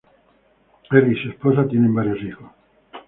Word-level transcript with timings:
Él 0.89 1.13
y 1.15 1.23
su 1.23 1.29
esposa 1.29 1.67
tienen 1.67 1.93
varios 1.93 2.17
hijos. 2.23 2.49